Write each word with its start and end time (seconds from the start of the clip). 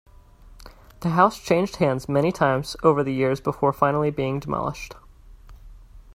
The 1.01 1.09
house 1.09 1.37
changed 1.39 1.75
hands 1.75 2.09
many 2.09 2.31
times 2.31 2.75
over 2.81 3.03
the 3.03 3.13
years 3.13 3.39
before 3.39 3.71
finally 3.71 4.09
being 4.09 4.39
demolished. 4.39 4.95